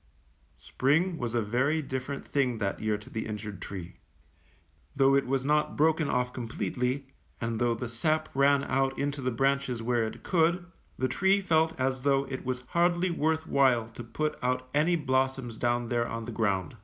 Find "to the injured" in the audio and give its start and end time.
2.96-3.60